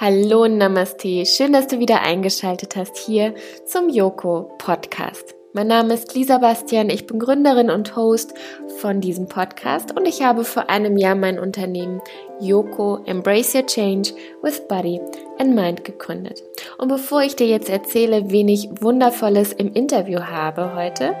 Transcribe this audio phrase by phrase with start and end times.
[0.00, 3.34] Hallo Namaste, schön, dass du wieder eingeschaltet hast hier
[3.66, 5.34] zum Yoko Podcast.
[5.52, 8.32] Mein Name ist Lisa Bastian, ich bin Gründerin und Host
[8.78, 12.00] von diesem Podcast und ich habe vor einem Jahr mein Unternehmen
[12.40, 15.02] Yoko Embrace Your Change with Body
[15.38, 16.42] and Mind gegründet.
[16.78, 21.14] Und bevor ich dir jetzt erzähle, wen ich wundervolles im Interview habe heute,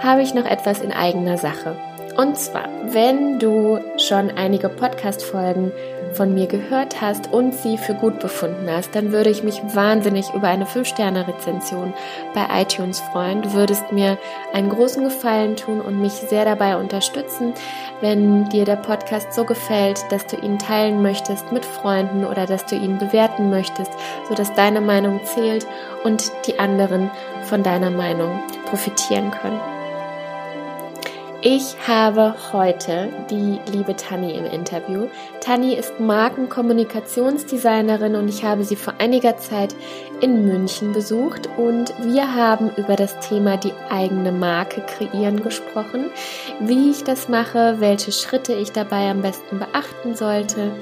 [0.00, 1.76] habe ich noch etwas in eigener Sache.
[2.16, 5.70] Und zwar, wenn du schon einige Podcast-Folgen
[6.12, 10.32] von mir gehört hast und sie für gut befunden hast, dann würde ich mich wahnsinnig
[10.34, 11.94] über eine 5-Sterne-Rezension
[12.34, 13.42] bei iTunes freuen.
[13.42, 14.18] Du würdest mir
[14.52, 17.54] einen großen Gefallen tun und mich sehr dabei unterstützen,
[18.00, 22.66] wenn dir der Podcast so gefällt, dass du ihn teilen möchtest mit Freunden oder dass
[22.66, 23.92] du ihn bewerten möchtest,
[24.28, 25.66] sodass deine Meinung zählt
[26.04, 27.10] und die anderen
[27.44, 29.77] von deiner Meinung profitieren können.
[31.40, 35.06] Ich habe heute die liebe Tanni im Interview.
[35.40, 39.72] Tanni ist Markenkommunikationsdesignerin und ich habe sie vor einiger Zeit
[40.20, 46.10] in München besucht und wir haben über das Thema die eigene Marke kreieren gesprochen,
[46.58, 50.72] wie ich das mache, welche Schritte ich dabei am besten beachten sollte.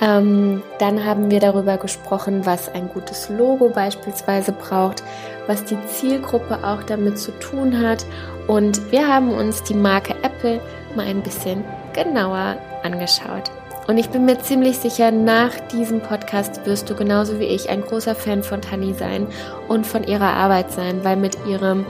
[0.00, 5.02] Ähm, dann haben wir darüber gesprochen, was ein gutes Logo beispielsweise braucht,
[5.46, 8.04] was die Zielgruppe auch damit zu tun hat.
[8.46, 10.60] Und wir haben uns die Marke Apple
[10.96, 13.50] mal ein bisschen genauer angeschaut.
[13.86, 17.82] Und ich bin mir ziemlich sicher, nach diesem Podcast wirst du genauso wie ich ein
[17.82, 19.26] großer Fan von Tani sein
[19.68, 21.84] und von ihrer Arbeit sein, weil mit ihrem,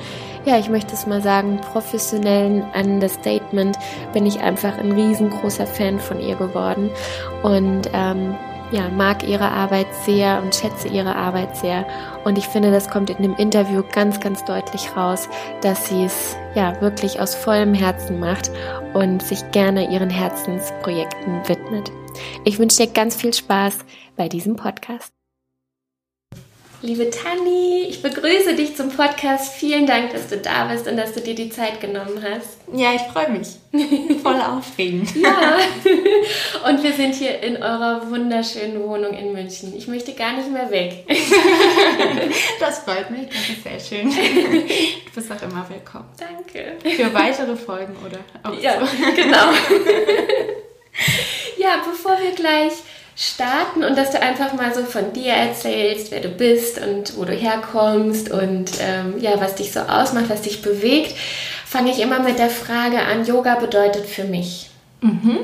[0.45, 3.79] ja, ich möchte es mal sagen, professionellen Understatement
[4.13, 6.91] bin ich einfach ein riesengroßer Fan von ihr geworden.
[7.43, 8.35] Und ähm,
[8.71, 11.87] ja, mag ihre Arbeit sehr und schätze ihre Arbeit sehr.
[12.25, 15.29] Und ich finde, das kommt in dem Interview ganz, ganz deutlich raus,
[15.61, 18.51] dass sie es ja wirklich aus vollem Herzen macht
[18.93, 21.93] und sich gerne ihren Herzensprojekten widmet.
[22.45, 23.79] Ich wünsche dir ganz viel Spaß
[24.17, 25.14] bei diesem Podcast.
[26.85, 29.55] Liebe Tanni, ich begrüße dich zum Podcast.
[29.55, 32.59] Vielen Dank, dass du da bist und dass du dir die Zeit genommen hast.
[32.75, 33.49] Ja, ich freue mich.
[34.23, 35.17] Voll aufregend.
[35.17, 35.57] ja.
[36.69, 39.75] Und wir sind hier in eurer wunderschönen Wohnung in München.
[39.75, 41.07] Ich möchte gar nicht mehr weg.
[42.61, 43.29] das freut mich.
[43.29, 44.11] Das ist sehr schön.
[44.11, 46.11] Du bist auch immer willkommen.
[46.19, 46.77] Danke.
[46.97, 48.19] Für weitere Folgen, oder?
[48.43, 48.87] Auch ja, so.
[49.17, 49.53] genau.
[51.57, 52.75] ja, bevor wir gleich
[53.17, 57.25] starten und dass du einfach mal so von dir erzählst, wer du bist und wo
[57.25, 61.15] du herkommst und ähm, ja, was dich so ausmacht, was dich bewegt,
[61.65, 64.71] fange ich immer mit der Frage an, Yoga bedeutet für mich.
[65.01, 65.39] Mhm.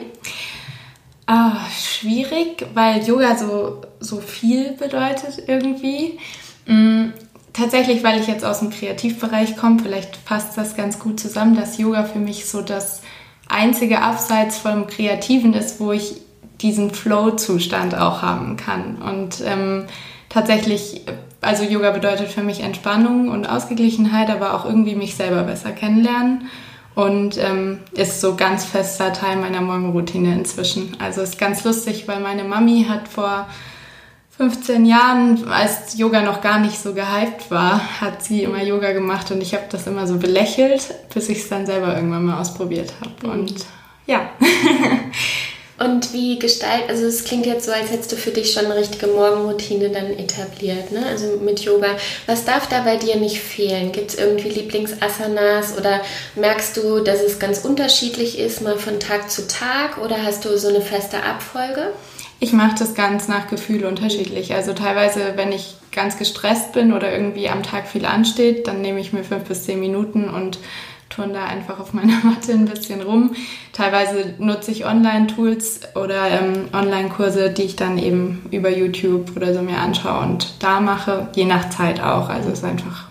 [1.28, 6.18] Oh, schwierig, weil Yoga so, so viel bedeutet irgendwie.
[6.66, 7.12] Mhm.
[7.52, 11.78] Tatsächlich, weil ich jetzt aus dem Kreativbereich komme, vielleicht passt das ganz gut zusammen, dass
[11.78, 13.02] Yoga für mich so das
[13.48, 16.20] einzige Abseits vom Kreativen ist, wo ich
[16.62, 18.96] diesen Flow-Zustand auch haben kann.
[18.96, 19.86] Und ähm,
[20.28, 21.02] tatsächlich,
[21.40, 26.48] also Yoga bedeutet für mich Entspannung und Ausgeglichenheit, aber auch irgendwie mich selber besser kennenlernen.
[26.94, 30.96] Und ähm, ist so ganz fester Teil meiner Morgenroutine inzwischen.
[30.98, 33.46] Also ist ganz lustig, weil meine Mami hat vor
[34.40, 39.30] 15 Jahren, als Yoga noch gar nicht so gehypt war, hat sie immer Yoga gemacht
[39.30, 42.92] und ich habe das immer so belächelt, bis ich es dann selber irgendwann mal ausprobiert
[43.00, 43.26] habe.
[43.26, 43.40] Mhm.
[43.40, 43.66] Und
[44.06, 44.30] ja.
[45.82, 48.76] Und wie gestaltet, also es klingt jetzt so, als hättest du für dich schon eine
[48.76, 51.06] richtige Morgenroutine dann etabliert, ne?
[51.06, 51.96] Also mit Yoga.
[52.26, 53.90] Was darf da bei dir nicht fehlen?
[53.90, 56.02] Gibt es irgendwie Lieblingsasanas oder
[56.34, 60.58] merkst du, dass es ganz unterschiedlich ist, mal von Tag zu Tag oder hast du
[60.58, 61.94] so eine feste Abfolge?
[62.40, 64.52] Ich mache das ganz nach Gefühl unterschiedlich.
[64.54, 69.00] Also teilweise, wenn ich ganz gestresst bin oder irgendwie am Tag viel ansteht, dann nehme
[69.00, 70.58] ich mir fünf bis zehn Minuten und
[71.10, 73.34] turne da einfach auf meiner Matte ein bisschen rum.
[73.72, 79.60] Teilweise nutze ich Online-Tools oder ähm, Online-Kurse, die ich dann eben über YouTube oder so
[79.60, 82.28] mir anschaue und da mache, je nach Zeit auch.
[82.30, 83.08] Also es ist einfach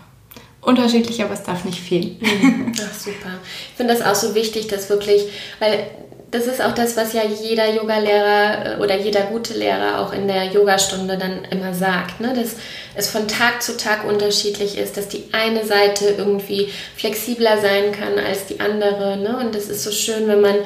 [0.60, 2.16] unterschiedlich, aber es darf nicht fehlen.
[2.74, 3.38] Ach super.
[3.70, 5.28] Ich finde das auch so wichtig, dass wirklich,
[5.58, 5.86] weil
[6.30, 10.28] das ist auch das, was ja jeder Yogalehrer äh, oder jeder gute Lehrer auch in
[10.28, 12.32] der Yogastunde dann immer sagt, ne?
[12.34, 12.56] dass
[12.94, 18.18] es von Tag zu Tag unterschiedlich ist, dass die eine Seite irgendwie flexibler sein kann
[18.24, 19.16] als die andere.
[19.16, 19.38] Ne?
[19.38, 20.56] Und das ist so schön, wenn man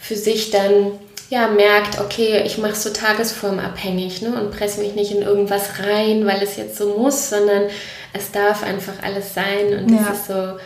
[0.00, 0.92] für sich dann
[1.30, 4.40] ja, merkt, okay, ich mache so tagesformabhängig ne?
[4.40, 7.64] und presse mich nicht in irgendwas rein, weil es jetzt so muss, sondern
[8.12, 9.98] es darf einfach alles sein und ja.
[10.08, 10.58] das ist so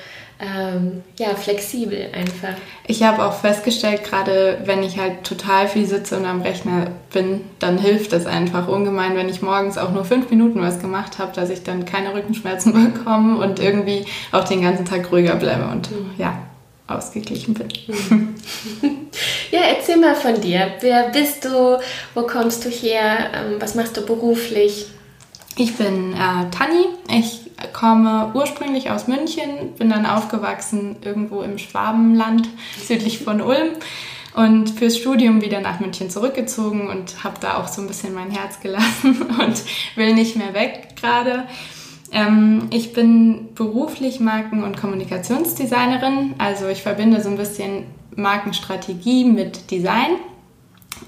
[0.42, 2.54] ähm, ja, flexibel einfach.
[2.86, 7.42] Ich habe auch festgestellt, gerade wenn ich halt total viel sitze und am Rechner bin,
[7.60, 11.32] dann hilft es einfach ungemein, wenn ich morgens auch nur fünf Minuten was gemacht habe,
[11.34, 15.70] dass ich dann keine Rückenschmerzen bekomme und irgendwie auch den ganzen Tag ruhiger bleibe.
[15.70, 16.10] Und mhm.
[16.18, 16.38] ja,
[16.88, 17.68] ausgeglichen bin.
[19.52, 20.72] Ja, erzähl mal von dir.
[20.80, 21.78] Wer bist du?
[22.14, 23.30] Wo kommst du her?
[23.34, 24.86] Ähm, was machst du beruflich?
[25.58, 26.86] Ich bin äh, Tanni.
[27.10, 27.41] Ich
[27.72, 32.48] komme ursprünglich aus München, bin dann aufgewachsen irgendwo im Schwabenland
[32.86, 33.70] südlich von Ulm
[34.34, 38.30] und fürs Studium wieder nach München zurückgezogen und habe da auch so ein bisschen mein
[38.30, 39.62] Herz gelassen und
[39.96, 41.44] will nicht mehr weg gerade.
[42.12, 49.70] Ähm, ich bin beruflich Marken- und Kommunikationsdesignerin, also ich verbinde so ein bisschen Markenstrategie mit
[49.70, 50.16] Design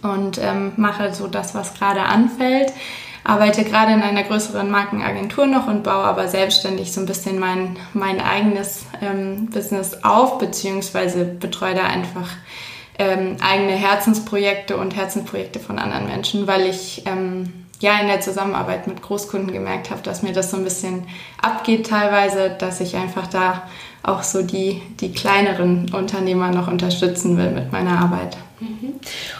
[0.02, 2.72] und ähm, mache so das, was gerade anfällt.
[3.24, 7.76] Arbeite gerade in einer größeren Markenagentur noch und baue aber selbstständig so ein bisschen mein,
[7.94, 12.28] mein eigenes ähm, Business auf, beziehungsweise betreue da einfach
[12.98, 18.86] ähm, eigene Herzensprojekte und Herzensprojekte von anderen Menschen, weil ich ähm, ja in der Zusammenarbeit
[18.86, 21.06] mit Großkunden gemerkt habe, dass mir das so ein bisschen
[21.40, 23.62] abgeht teilweise, dass ich einfach da
[24.04, 28.36] auch so die, die kleineren Unternehmer noch unterstützen will mit meiner Arbeit.
[28.60, 28.94] Mhm.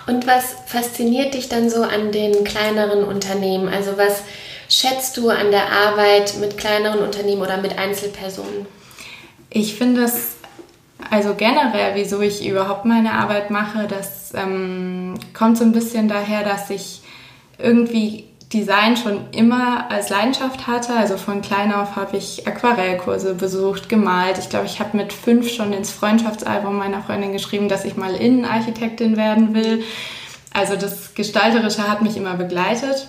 [0.06, 3.68] Und was fasziniert dich dann so an den kleineren Unternehmen?
[3.68, 4.22] Also was
[4.68, 8.66] schätzt du an der Arbeit mit kleineren Unternehmen oder mit Einzelpersonen?
[9.50, 10.34] Ich finde es
[11.10, 16.42] also generell, wieso ich überhaupt meine Arbeit mache, das ähm, kommt so ein bisschen daher,
[16.42, 17.02] dass ich
[17.58, 20.94] irgendwie Design schon immer als Leidenschaft hatte.
[20.94, 24.38] Also von klein auf habe ich Aquarellkurse besucht, gemalt.
[24.38, 28.14] Ich glaube, ich habe mit fünf schon ins Freundschaftsalbum meiner Freundin geschrieben, dass ich mal
[28.14, 29.82] Innenarchitektin werden will.
[30.52, 33.08] Also das Gestalterische hat mich immer begleitet.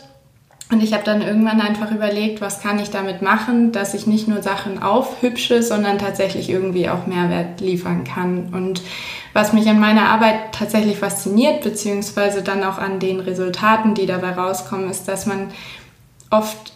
[0.71, 4.27] Und ich habe dann irgendwann einfach überlegt, was kann ich damit machen, dass ich nicht
[4.27, 8.51] nur Sachen aufhübsche, sondern tatsächlich irgendwie auch Mehrwert liefern kann.
[8.51, 8.81] Und
[9.33, 14.31] was mich an meiner Arbeit tatsächlich fasziniert, beziehungsweise dann auch an den Resultaten, die dabei
[14.31, 15.51] rauskommen, ist, dass man
[16.31, 16.73] oft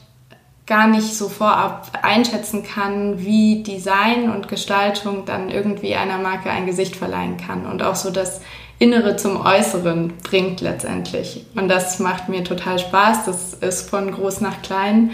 [0.68, 6.68] gar nicht so vorab einschätzen kann, wie Design und Gestaltung dann irgendwie einer Marke ein
[6.68, 8.42] Gesicht verleihen kann und auch so das
[8.80, 11.46] Innere zum Äußeren bringt letztendlich.
[11.56, 13.26] Und das macht mir total Spaß.
[13.26, 15.12] Das ist von groß nach klein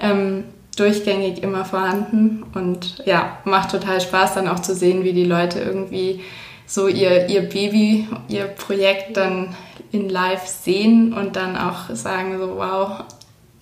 [0.00, 0.44] ähm,
[0.76, 2.44] durchgängig immer vorhanden.
[2.54, 6.20] Und ja, macht total Spaß dann auch zu sehen, wie die Leute irgendwie
[6.66, 9.56] so ihr, ihr Baby, ihr Projekt dann
[9.90, 13.04] in Live sehen und dann auch sagen so, wow,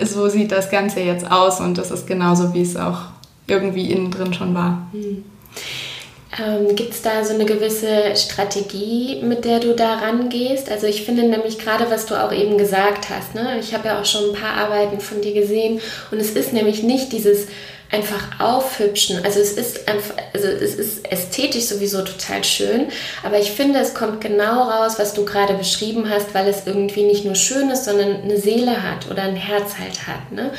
[0.03, 2.99] so sieht das Ganze jetzt aus und das ist genauso, wie es auch
[3.47, 4.88] irgendwie innen drin schon war.
[4.93, 5.25] Mhm.
[6.38, 10.71] Ähm, Gibt es da so eine gewisse Strategie, mit der du da rangehst?
[10.71, 13.59] Also ich finde nämlich gerade, was du auch eben gesagt hast, ne?
[13.59, 15.81] ich habe ja auch schon ein paar Arbeiten von dir gesehen
[16.11, 17.47] und es ist nämlich nicht dieses
[17.91, 19.25] einfach aufhübschen.
[19.25, 22.89] Also es ist einfach, also es ist ästhetisch sowieso total schön,
[23.23, 27.05] aber ich finde, es kommt genau raus, was du gerade beschrieben hast, weil es irgendwie
[27.05, 30.32] nicht nur schön ist, sondern eine Seele hat oder ein Herz halt hat.
[30.32, 30.50] Ne?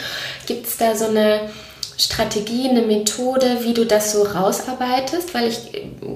[0.45, 1.49] Gibt es da so eine
[1.97, 5.33] Strategie, eine Methode, wie du das so rausarbeitest?
[5.33, 5.57] Weil ich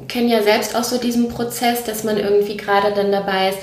[0.07, 3.59] kenne ja selbst auch so diesen Prozess, dass man irgendwie gerade dann dabei ist,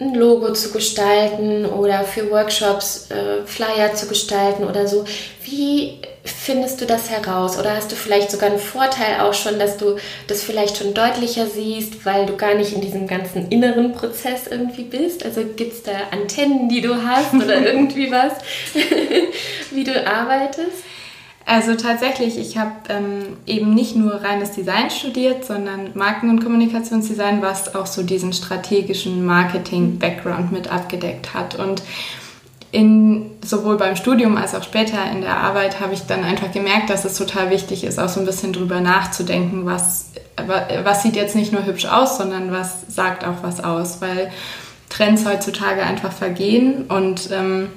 [0.00, 5.04] ein Logo zu gestalten oder für Workshops äh, Flyer zu gestalten oder so.
[5.42, 7.58] Wie findest du das heraus?
[7.58, 9.96] Oder hast du vielleicht sogar einen Vorteil auch schon, dass du
[10.28, 14.84] das vielleicht schon deutlicher siehst, weil du gar nicht in diesem ganzen inneren Prozess irgendwie
[14.84, 15.24] bist?
[15.24, 18.34] Also gibt es da Antennen, die du hast oder irgendwie was,
[19.72, 20.84] wie du arbeitest?
[21.48, 27.40] Also tatsächlich, ich habe ähm, eben nicht nur reines Design studiert, sondern Marken- und Kommunikationsdesign,
[27.40, 31.54] was auch so diesen strategischen Marketing-Background mit abgedeckt hat.
[31.54, 31.82] Und
[32.70, 36.90] in, sowohl beim Studium als auch später in der Arbeit habe ich dann einfach gemerkt,
[36.90, 40.10] dass es total wichtig ist, auch so ein bisschen drüber nachzudenken, was,
[40.84, 44.30] was sieht jetzt nicht nur hübsch aus, sondern was sagt auch was aus, weil
[44.90, 47.70] Trends heutzutage einfach vergehen und ähm,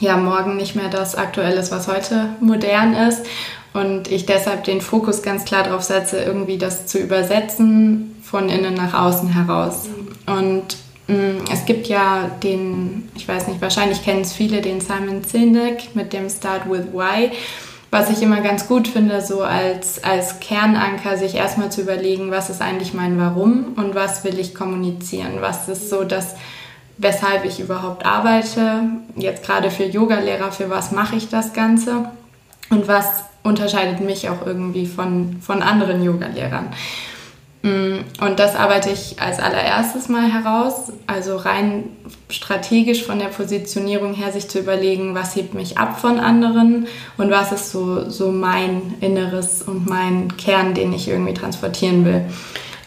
[0.00, 3.26] ja morgen nicht mehr das aktuell ist, was heute modern ist.
[3.72, 8.74] Und ich deshalb den Fokus ganz klar darauf setze, irgendwie das zu übersetzen von innen
[8.74, 9.88] nach außen heraus.
[10.26, 10.76] Und
[11.08, 15.24] mh, mm, es gibt ja den, ich weiß nicht, wahrscheinlich kennen es viele, den Simon
[15.24, 17.32] Sinek mit dem Start with Why
[17.94, 22.50] was ich immer ganz gut finde, so als, als Kernanker, sich erstmal zu überlegen, was
[22.50, 25.34] ist eigentlich mein Warum und was will ich kommunizieren.
[25.38, 26.34] Was ist so das
[26.98, 28.82] weshalb ich überhaupt arbeite,
[29.16, 32.08] jetzt gerade für Yogalehrer, für was mache ich das Ganze
[32.70, 36.68] und was unterscheidet mich auch irgendwie von, von anderen Yogalehrern.
[37.62, 41.84] Mm, und das arbeite ich als allererstes mal heraus, also rein
[42.28, 46.86] strategisch von der Positionierung her, sich zu überlegen, was hebt mich ab von anderen
[47.16, 52.26] und was ist so, so mein Inneres und mein Kern, den ich irgendwie transportieren will.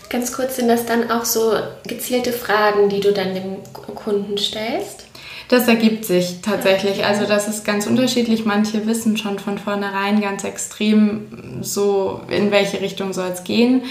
[0.10, 1.54] Ganz kurz, sind das dann auch so
[1.86, 5.06] gezielte Fragen, die du dann dem Kunden stellst?
[5.50, 7.06] Das ergibt sich tatsächlich.
[7.06, 8.46] Also das ist ganz unterschiedlich.
[8.46, 13.84] Manche wissen schon von vornherein ganz extrem so, in welche Richtung soll es gehen.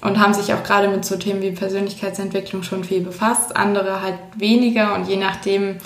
[0.00, 4.18] und haben sich auch gerade mit so Themen wie Persönlichkeitsentwicklung schon viel befasst, andere halt
[4.36, 5.78] weniger und je nachdem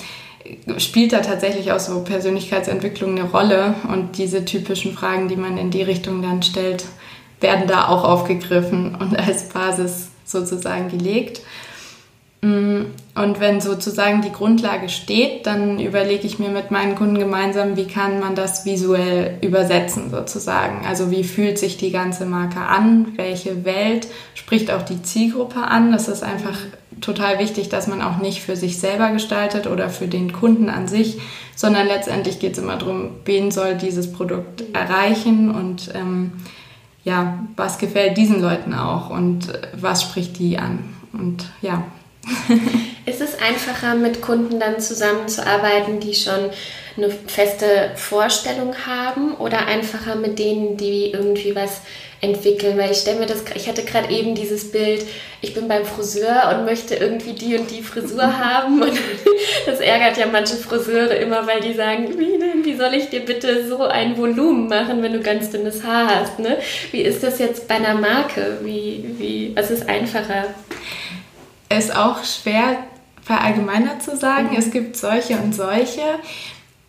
[0.76, 5.70] spielt da tatsächlich auch so Persönlichkeitsentwicklung eine Rolle und diese typischen Fragen, die man in
[5.70, 6.84] die Richtung dann stellt,
[7.42, 11.42] werden da auch aufgegriffen und als Basis sozusagen gelegt.
[12.42, 17.76] Mm, und wenn sozusagen die Grundlage steht, dann überlege ich mir mit meinen Kunden gemeinsam,
[17.76, 20.84] wie kann man das visuell übersetzen sozusagen.
[20.86, 25.92] Also wie fühlt sich die ganze Marke an, welche Welt spricht auch die Zielgruppe an.
[25.92, 26.58] Das ist einfach
[27.00, 30.88] total wichtig, dass man auch nicht für sich selber gestaltet oder für den Kunden an
[30.88, 31.18] sich,
[31.54, 36.32] sondern letztendlich geht es immer darum, wen soll dieses Produkt erreichen und ähm,
[37.04, 40.94] ja, was gefällt diesen Leuten auch und was spricht die an.
[41.12, 41.84] Und ja,
[43.06, 46.50] Ist es einfacher, mit Kunden dann zusammenzuarbeiten, die schon
[46.96, 51.82] eine feste Vorstellung haben oder einfacher mit denen, die irgendwie was
[52.22, 52.78] entwickeln?
[52.78, 55.04] Weil ich stelle mir das, ich hatte gerade eben dieses Bild,
[55.42, 58.98] ich bin beim Friseur und möchte irgendwie die und die Frisur haben und
[59.66, 63.20] das ärgert ja manche Friseure immer, weil die sagen, wie denn, wie soll ich dir
[63.20, 66.38] bitte so ein Volumen machen, wenn du ganz dünnes Haar hast?
[66.38, 66.56] Ne?
[66.92, 68.58] Wie ist das jetzt bei einer Marke?
[68.62, 70.46] Wie, wie, was ist einfacher?
[71.78, 72.78] ist auch schwer
[73.22, 74.50] verallgemeinert zu sagen.
[74.50, 74.56] Mhm.
[74.56, 76.02] Es gibt solche und solche.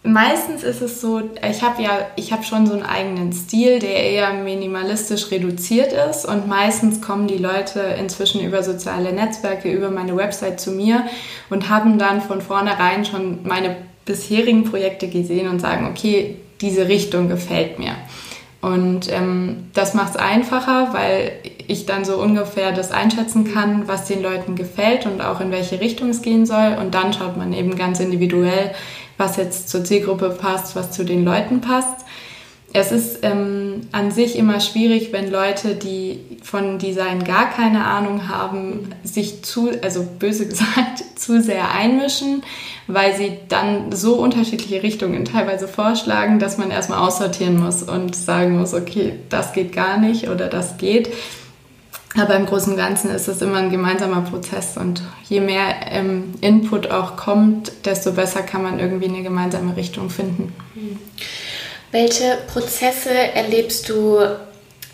[0.05, 4.03] Meistens ist es so, ich habe ja, ich habe schon so einen eigenen Stil, der
[4.03, 10.17] eher minimalistisch reduziert ist und meistens kommen die Leute inzwischen über soziale Netzwerke, über meine
[10.17, 11.05] Website zu mir
[11.49, 17.29] und haben dann von vornherein schon meine bisherigen Projekte gesehen und sagen, okay, diese Richtung
[17.29, 17.95] gefällt mir.
[18.63, 21.33] Und ähm, das macht es einfacher, weil
[21.67, 25.81] ich dann so ungefähr das einschätzen kann, was den Leuten gefällt und auch in welche
[25.81, 26.77] Richtung es gehen soll.
[26.79, 28.71] Und dann schaut man eben ganz individuell,
[29.17, 32.05] was jetzt zur Zielgruppe passt, was zu den Leuten passt.
[32.75, 38.27] Es ist ähm, an sich immer schwierig, wenn Leute, die von Design gar keine Ahnung
[38.29, 42.41] haben, sich zu, also böse gesagt, zu sehr einmischen,
[42.87, 48.57] weil sie dann so unterschiedliche Richtungen teilweise vorschlagen, dass man erstmal aussortieren muss und sagen
[48.57, 51.09] muss, okay, das geht gar nicht oder das geht.
[52.15, 56.33] Aber im Großen und Ganzen ist es immer ein gemeinsamer Prozess und je mehr ähm,
[56.41, 60.53] Input auch kommt, desto besser kann man irgendwie eine gemeinsame Richtung finden.
[61.91, 64.19] Welche Prozesse erlebst du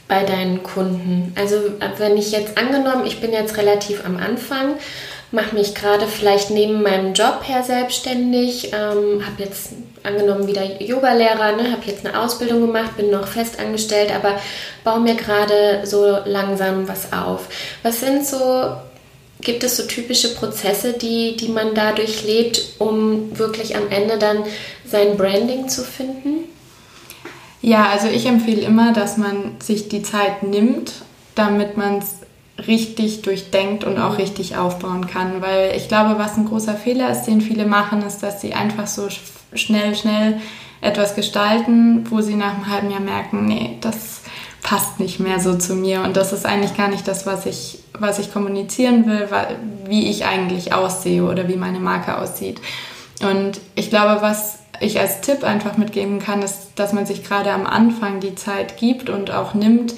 [0.08, 1.34] bei deinen Kunden?
[1.38, 1.56] Also
[1.98, 4.76] wenn ich jetzt angenommen, ich bin jetzt relativ am Anfang
[5.32, 9.70] mache mich gerade vielleicht neben meinem Job her selbstständig, ähm, habe jetzt
[10.04, 14.40] angenommen wieder Yogalehrer, ne, habe jetzt eine Ausbildung gemacht, bin noch festangestellt, aber
[14.84, 17.48] baue mir gerade so langsam was auf.
[17.84, 18.74] Was sind so,
[19.42, 24.44] gibt es so typische Prozesse, die, die man dadurch lebt, um wirklich am Ende dann
[24.86, 26.46] sein Branding zu finden?
[27.62, 30.94] Ja, also ich empfehle immer, dass man sich die Zeit nimmt,
[31.36, 32.16] damit man es
[32.68, 35.42] richtig durchdenkt und auch richtig aufbauen kann.
[35.42, 38.88] Weil ich glaube, was ein großer Fehler ist, den viele machen, ist, dass sie einfach
[38.88, 39.10] so
[39.54, 40.40] schnell, schnell
[40.82, 44.22] etwas gestalten, wo sie nach einem halben Jahr merken, nee, das
[44.62, 47.80] passt nicht mehr so zu mir und das ist eigentlich gar nicht das, was ich,
[47.98, 49.28] was ich kommunizieren will,
[49.86, 52.62] wie ich eigentlich aussehe oder wie meine Marke aussieht.
[53.22, 57.52] Und ich glaube, was ich als Tipp einfach mitgeben kann, ist, dass man sich gerade
[57.52, 59.94] am Anfang die Zeit gibt und auch nimmt,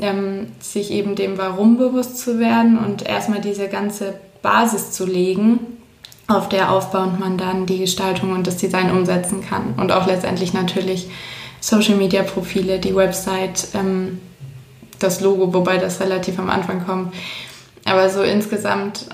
[0.00, 5.79] ähm, sich eben dem Warum bewusst zu werden und erstmal diese ganze Basis zu legen,
[6.30, 9.74] auf der aufbauend man dann die Gestaltung und das Design umsetzen kann.
[9.76, 11.08] Und auch letztendlich natürlich
[11.60, 14.20] Social Media Profile, die Website, ähm,
[14.98, 17.14] das Logo, wobei das relativ am Anfang kommt.
[17.84, 19.06] Aber so insgesamt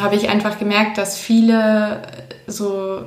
[0.00, 2.02] habe ich einfach gemerkt, dass viele
[2.46, 3.02] so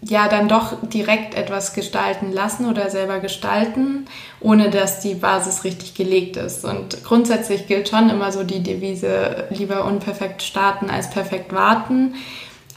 [0.00, 4.06] ja dann doch direkt etwas gestalten lassen oder selber gestalten,
[4.40, 6.64] ohne dass die Basis richtig gelegt ist.
[6.64, 12.14] Und grundsätzlich gilt schon immer so die Devise, lieber unperfekt starten als perfekt warten.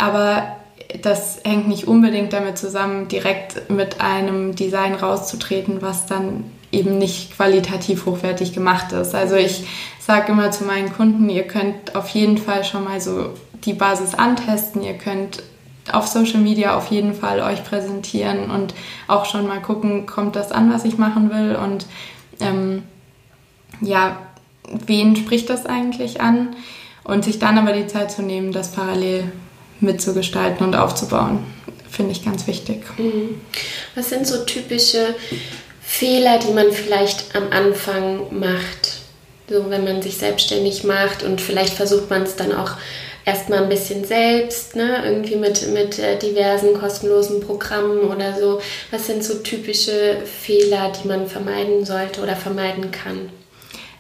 [0.02, 0.56] Aber
[1.04, 7.36] das hängt nicht unbedingt damit zusammen, direkt mit einem Design rauszutreten, was dann eben nicht
[7.36, 9.14] qualitativ hochwertig gemacht ist.
[9.14, 9.68] Also ich
[10.00, 13.30] sage immer zu meinen Kunden, ihr könnt auf jeden Fall schon mal so
[13.64, 15.44] die Basis antesten, ihr könnt
[15.92, 18.74] auf Social Media auf jeden Fall euch präsentieren und
[19.08, 21.86] auch schon mal gucken, kommt das an, was ich machen will und
[22.40, 22.84] ähm,
[23.82, 24.18] ja,
[24.88, 26.56] wen spricht das eigentlich an
[27.04, 29.32] und sich dann aber die Zeit zu nehmen, das parallel
[29.82, 31.46] mitzugestalten und aufzubauen,
[31.90, 32.84] finde ich ganz wichtig.
[32.98, 33.42] Mhm.
[33.96, 35.16] Was sind so typische
[35.82, 39.00] Fehler, die man vielleicht am Anfang macht?
[39.50, 42.78] So, wenn man sich selbstständig macht und vielleicht versucht man es dann auch
[43.26, 45.04] erstmal ein bisschen selbst, ne?
[45.04, 48.62] irgendwie mit, mit äh, diversen kostenlosen Programmen oder so.
[48.92, 53.30] Was sind so typische Fehler, die man vermeiden sollte oder vermeiden kann?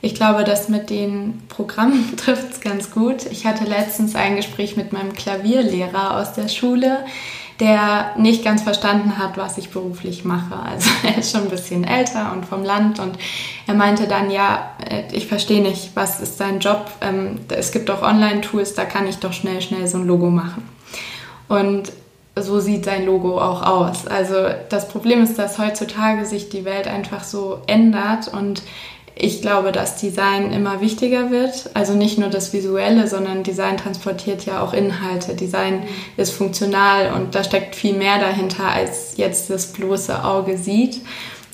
[0.03, 3.25] Ich glaube, das mit den Programmen trifft es ganz gut.
[3.31, 7.05] Ich hatte letztens ein Gespräch mit meinem Klavierlehrer aus der Schule,
[7.59, 10.55] der nicht ganz verstanden hat, was ich beruflich mache.
[10.55, 13.17] Also er ist schon ein bisschen älter und vom Land und
[13.67, 16.89] er meinte dann, ja, äh, ich verstehe nicht, was ist dein Job?
[17.01, 20.67] Ähm, es gibt auch Online-Tools, da kann ich doch schnell, schnell so ein Logo machen.
[21.47, 21.91] Und
[22.35, 24.07] so sieht sein Logo auch aus.
[24.07, 24.35] Also
[24.69, 28.63] das Problem ist, dass heutzutage sich die Welt einfach so ändert und
[29.23, 31.69] ich glaube, dass Design immer wichtiger wird.
[31.75, 35.35] Also nicht nur das Visuelle, sondern Design transportiert ja auch Inhalte.
[35.35, 35.83] Design
[36.17, 41.01] ist funktional und da steckt viel mehr dahinter, als jetzt das bloße Auge sieht.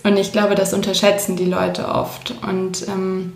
[0.04, 2.36] Und ich glaube, das unterschätzen die Leute oft.
[2.42, 3.34] Und ähm,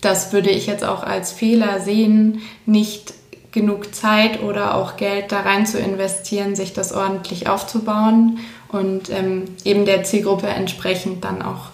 [0.00, 3.12] das würde ich jetzt auch als Fehler sehen, nicht
[3.50, 9.46] genug Zeit oder auch Geld da rein zu investieren, sich das ordentlich aufzubauen und ähm,
[9.64, 11.71] eben der Zielgruppe entsprechend dann auch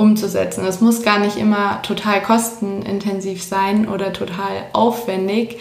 [0.00, 0.64] umzusetzen.
[0.64, 5.58] Es muss gar nicht immer total kostenintensiv sein oder total aufwendig,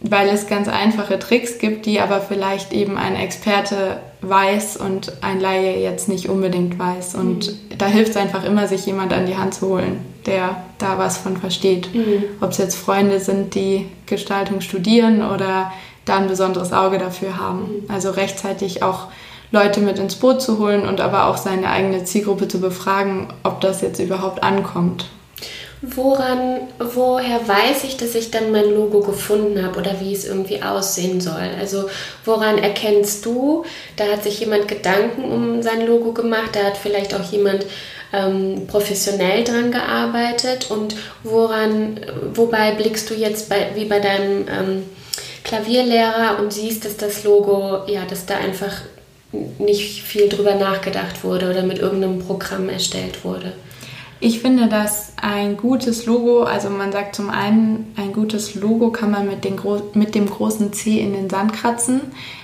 [0.00, 5.40] weil es ganz einfache Tricks gibt, die aber vielleicht eben ein Experte weiß und ein
[5.40, 7.14] Laie jetzt nicht unbedingt weiß.
[7.14, 7.78] Und mhm.
[7.78, 11.18] da hilft es einfach immer, sich jemand an die Hand zu holen, der da was
[11.18, 11.94] von versteht.
[11.94, 12.24] Mhm.
[12.40, 15.72] Ob es jetzt Freunde sind, die Gestaltung studieren oder
[16.06, 17.60] da ein besonderes Auge dafür haben.
[17.60, 17.90] Mhm.
[17.90, 19.08] Also rechtzeitig auch
[19.54, 23.60] Leute mit ins Boot zu holen und aber auch seine eigene Zielgruppe zu befragen, ob
[23.60, 25.06] das jetzt überhaupt ankommt.
[25.80, 30.62] Woran, woher weiß ich, dass ich dann mein Logo gefunden habe oder wie es irgendwie
[30.62, 31.50] aussehen soll?
[31.60, 31.88] Also
[32.24, 33.64] woran erkennst du,
[33.96, 37.64] da hat sich jemand Gedanken um sein Logo gemacht, da hat vielleicht auch jemand
[38.12, 42.00] ähm, professionell dran gearbeitet und woran,
[42.32, 44.82] wobei blickst du jetzt bei, wie bei deinem ähm,
[45.44, 48.72] Klavierlehrer und siehst, dass das Logo, ja, dass da einfach
[49.58, 53.52] nicht viel drüber nachgedacht wurde oder mit irgendeinem Programm erstellt wurde.
[54.20, 59.10] Ich finde, dass ein gutes Logo, also man sagt zum einen, ein gutes Logo kann
[59.10, 59.60] man mit, den
[59.94, 62.00] mit dem großen C in den Sand kratzen.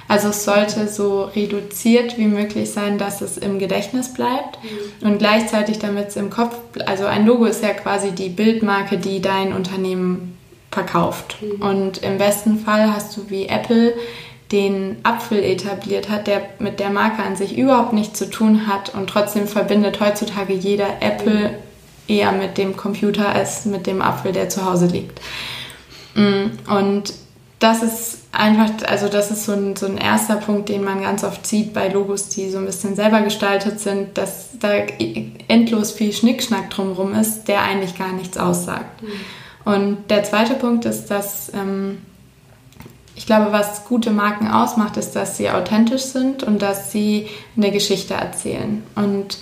[0.06, 5.08] Also es sollte so reduziert wie möglich sein, dass es im Gedächtnis bleibt mhm.
[5.08, 9.22] und gleichzeitig damit es im Kopf, also ein Logo ist ja quasi die Bildmarke, die
[9.22, 10.36] dein Unternehmen
[10.70, 11.36] verkauft.
[11.40, 11.62] Mhm.
[11.62, 13.94] Und im besten Fall hast du wie Apple
[14.52, 18.94] den Apfel etabliert hat, der mit der Marke an sich überhaupt nichts zu tun hat
[18.94, 21.54] und trotzdem verbindet heutzutage jeder Apple
[22.08, 25.20] eher mit dem Computer als mit dem Apfel, der zu Hause liegt.
[26.14, 27.14] Mm, und
[27.60, 31.22] das ist einfach, also das ist so ein, so ein erster Punkt, den man ganz
[31.22, 34.72] oft sieht bei Logos, die so ein bisschen selber gestaltet sind, dass da
[35.48, 39.02] endlos viel Schnickschnack drumherum ist, der eigentlich gar nichts aussagt.
[39.02, 39.72] Mhm.
[39.72, 41.98] Und der zweite Punkt ist, dass ähm,
[43.20, 47.70] ich glaube, was gute Marken ausmacht, ist, dass sie authentisch sind und dass sie eine
[47.70, 48.82] Geschichte erzählen.
[48.94, 49.36] Und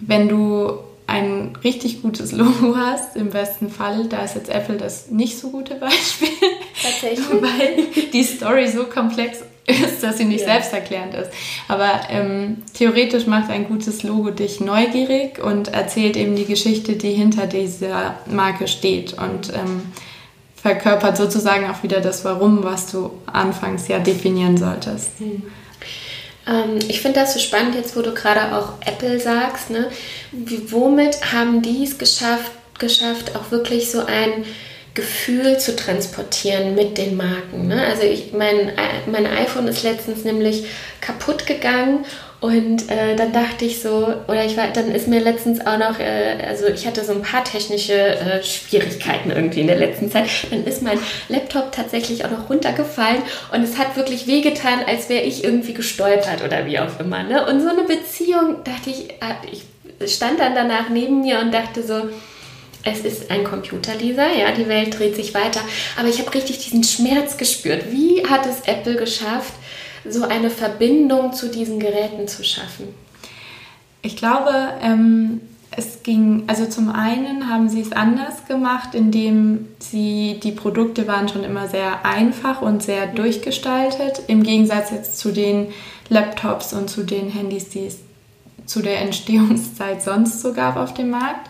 [0.00, 0.72] wenn du
[1.06, 5.50] ein richtig gutes Logo hast, im besten Fall, da ist jetzt Apple das nicht so
[5.50, 6.28] gute Beispiel.
[6.82, 7.24] Tatsächlich.
[7.40, 10.54] Weil die Story so komplex ist, dass sie nicht ja.
[10.54, 11.30] selbsterklärend ist.
[11.68, 17.12] Aber ähm, theoretisch macht ein gutes Logo dich neugierig und erzählt eben die Geschichte, die
[17.12, 19.12] hinter dieser Marke steht.
[19.12, 19.82] Und ähm,
[20.62, 25.10] verkörpert sozusagen auch wieder das Warum, was du anfangs ja definieren solltest.
[25.18, 25.42] Hm.
[26.46, 29.90] Ähm, ich finde das so spannend, jetzt wo du gerade auch Apple sagst, ne?
[30.32, 34.44] Womit haben die es geschafft, geschafft, auch wirklich so ein
[34.94, 37.68] Gefühl zu transportieren mit den Marken.
[37.68, 37.82] Ne?
[37.84, 38.72] Also ich, mein,
[39.06, 40.66] mein iPhone ist letztens nämlich
[41.00, 42.04] kaputt gegangen
[42.40, 45.98] und äh, dann dachte ich so, oder ich war, dann ist mir letztens auch noch,
[45.98, 50.28] äh, also ich hatte so ein paar technische äh, Schwierigkeiten irgendwie in der letzten Zeit.
[50.50, 53.22] Dann ist mein Laptop tatsächlich auch noch runtergefallen
[53.52, 57.24] und es hat wirklich wehgetan, als wäre ich irgendwie gestolpert oder wie auch immer.
[57.24, 57.44] Ne?
[57.44, 61.82] Und so eine Beziehung, dachte ich, ah, ich stand dann danach neben mir und dachte
[61.82, 62.08] so,
[62.90, 65.60] es ist ein Computer, ja, die Welt dreht sich weiter.
[65.98, 67.90] Aber ich habe richtig diesen Schmerz gespürt.
[67.90, 69.52] Wie hat es Apple geschafft,
[70.08, 72.88] so eine Verbindung zu diesen Geräten zu schaffen?
[74.02, 80.40] Ich glaube, ähm, es ging, also zum einen haben sie es anders gemacht, indem sie,
[80.42, 85.68] die Produkte waren schon immer sehr einfach und sehr durchgestaltet, im Gegensatz jetzt zu den
[86.08, 87.98] Laptops und zu den Handys, die es
[88.66, 91.48] zu der Entstehungszeit sonst so gab auf dem Markt.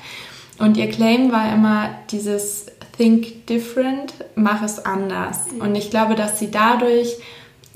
[0.59, 2.66] Und ihr Claim war immer dieses
[2.97, 5.53] Think different, mach es anders.
[5.53, 5.61] Mhm.
[5.61, 7.16] Und ich glaube, dass sie dadurch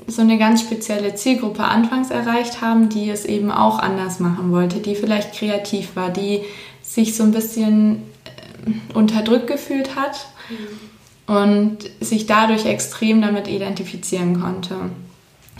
[0.05, 4.79] so eine ganz spezielle Zielgruppe anfangs erreicht haben, die es eben auch anders machen wollte,
[4.79, 6.41] die vielleicht kreativ war, die
[6.81, 11.35] sich so ein bisschen äh, unterdrückt gefühlt hat mhm.
[11.35, 14.75] und sich dadurch extrem damit identifizieren konnte.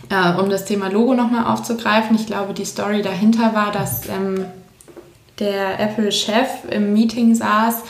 [0.09, 4.45] Äh, um das Thema Logo nochmal aufzugreifen, ich glaube, die Story dahinter war, dass ähm,
[5.39, 7.83] der Apple-Chef im Meeting saß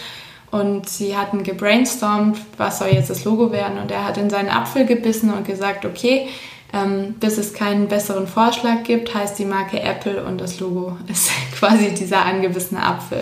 [0.52, 3.80] und sie hatten gebrainstormt, was soll jetzt das Logo werden.
[3.80, 6.30] Und er hat in seinen Apfel gebissen und gesagt, okay,
[6.74, 11.32] ähm, bis es keinen besseren Vorschlag gibt, heißt die Marke Apple und das Logo ist
[11.58, 13.22] quasi dieser angebissene Apfel.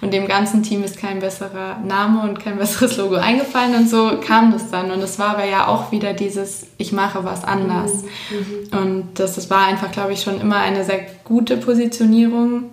[0.00, 4.18] Und dem ganzen Team ist kein besserer Name und kein besseres Logo eingefallen und so
[4.24, 4.90] kam das dann.
[4.90, 7.92] Und es war aber ja auch wieder dieses, ich mache was anders.
[8.30, 8.78] Mhm.
[8.78, 12.64] Und das, das war einfach, glaube ich, schon immer eine sehr gute Positionierung,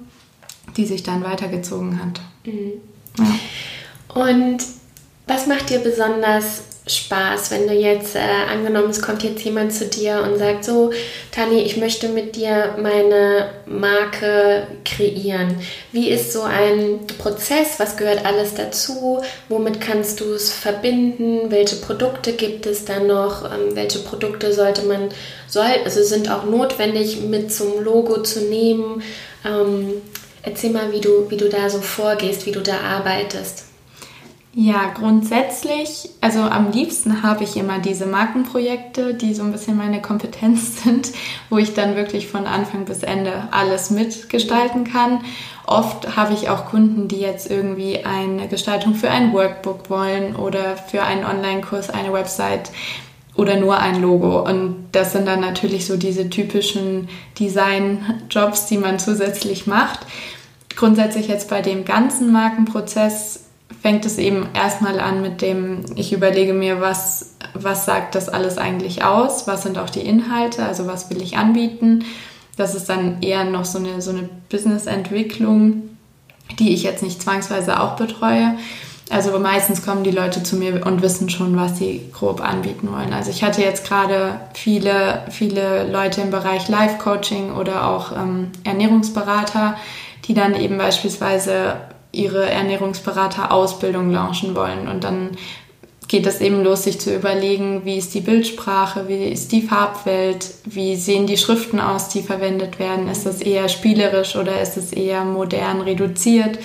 [0.80, 2.22] die sich dann weitergezogen hat.
[2.46, 2.72] Mhm.
[3.18, 4.22] Ja.
[4.22, 4.60] Und
[5.28, 8.20] was macht dir besonders Spaß, wenn du jetzt, äh,
[8.52, 10.92] angenommen, es kommt jetzt jemand zu dir und sagt, so,
[11.32, 15.56] Tani, ich möchte mit dir meine Marke kreieren.
[15.92, 17.76] Wie ist so ein Prozess?
[17.78, 19.22] Was gehört alles dazu?
[19.50, 21.52] Womit kannst du es verbinden?
[21.52, 23.44] Welche Produkte gibt es da noch?
[23.46, 25.10] Ähm, welche Produkte sollte man,
[25.46, 29.04] soll, also sind auch notwendig mit zum Logo zu nehmen?
[29.46, 30.02] Ähm,
[30.50, 33.66] erzähl mal, wie du, wie du da so vorgehst, wie du da arbeitest.
[34.52, 40.02] Ja, grundsätzlich, also am liebsten habe ich immer diese Markenprojekte, die so ein bisschen meine
[40.02, 41.12] Kompetenz sind,
[41.50, 45.22] wo ich dann wirklich von Anfang bis Ende alles mitgestalten kann.
[45.68, 50.78] Oft habe ich auch Kunden, die jetzt irgendwie eine Gestaltung für ein Workbook wollen oder
[50.78, 52.72] für einen Online-Kurs, eine Website
[53.36, 54.42] oder nur ein Logo.
[54.42, 57.08] Und das sind dann natürlich so diese typischen
[57.40, 60.00] Design-Jobs, die man zusätzlich macht.
[60.80, 63.42] Grundsätzlich jetzt bei dem ganzen Markenprozess
[63.82, 68.58] fängt es eben erstmal an mit dem, ich überlege mir, was, was sagt das alles
[68.58, 72.06] eigentlich aus, was sind auch die Inhalte, also was will ich anbieten.
[72.56, 75.98] Das ist dann eher noch so eine, so eine Business-Entwicklung,
[76.60, 78.56] die ich jetzt nicht zwangsweise auch betreue.
[79.10, 83.12] Also meistens kommen die Leute zu mir und wissen schon, was sie grob anbieten wollen.
[83.12, 89.76] Also ich hatte jetzt gerade viele, viele Leute im Bereich Life-Coaching oder auch ähm, Ernährungsberater,
[90.30, 91.78] die dann eben beispielsweise
[92.12, 94.88] ihre Ernährungsberater-Ausbildung launchen wollen.
[94.88, 95.32] Und dann
[96.08, 100.54] geht es eben los, sich zu überlegen, wie ist die Bildsprache, wie ist die Farbwelt,
[100.66, 103.10] wie sehen die Schriften aus, die verwendet werden.
[103.10, 106.60] Ist das eher spielerisch oder ist es eher modern reduziert?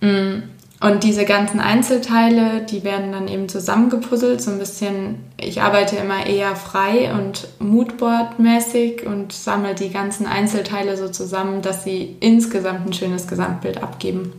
[0.00, 0.42] Mm.
[0.80, 6.24] Und diese ganzen Einzelteile, die werden dann eben zusammengepuzzelt, so ein bisschen, ich arbeite immer
[6.24, 12.92] eher frei und Moodboard-mäßig und sammle die ganzen Einzelteile so zusammen, dass sie insgesamt ein
[12.92, 14.32] schönes Gesamtbild abgeben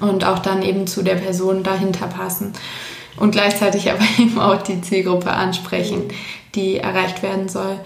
[0.00, 2.54] und auch dann eben zu der Person dahinter passen
[3.18, 6.04] und gleichzeitig aber eben auch die Zielgruppe ansprechen,
[6.54, 7.78] die erreicht werden soll.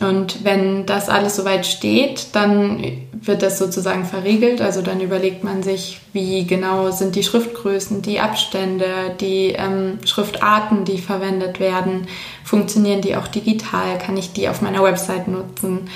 [0.00, 4.60] Und wenn das alles soweit steht, dann wird das sozusagen verriegelt.
[4.60, 8.86] Also dann überlegt man sich, wie genau sind die Schriftgrößen, die Abstände,
[9.20, 12.08] die ähm, Schriftarten, die verwendet werden.
[12.44, 13.98] Funktionieren die auch digital?
[13.98, 15.88] Kann ich die auf meiner Website nutzen?